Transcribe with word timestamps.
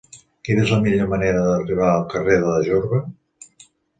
Quina 0.47 0.63
és 0.67 0.71
la 0.75 0.79
millor 0.85 1.09
manera 1.11 1.43
d'arribar 1.49 1.91
al 1.97 2.07
carrer 2.15 2.39
de 2.47 2.57
Jorba? 2.71 3.03